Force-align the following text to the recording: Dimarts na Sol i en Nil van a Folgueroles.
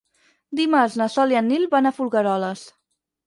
Dimarts 0.59 0.95
na 1.01 1.07
Sol 1.17 1.35
i 1.35 1.37
en 1.43 1.47
Nil 1.51 1.69
van 1.75 1.89
a 1.89 1.93
Folgueroles. 1.99 2.65